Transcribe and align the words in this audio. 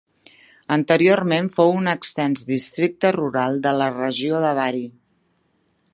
Anteriorment 0.75 1.51
fou 1.57 1.73
un 1.81 1.91
extens 1.93 2.47
districte 2.53 3.11
rural 3.19 3.61
de 3.67 3.75
la 3.83 3.93
regió 3.99 4.41
de 4.47 4.59
Bari. 4.63 4.85